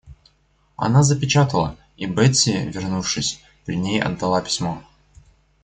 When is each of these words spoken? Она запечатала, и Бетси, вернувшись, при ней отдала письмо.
Она 0.77 1.03
запечатала, 1.03 1.77
и 1.95 2.07
Бетси, 2.07 2.71
вернувшись, 2.73 3.39
при 3.67 3.75
ней 3.75 4.01
отдала 4.01 4.41
письмо. 4.41 4.81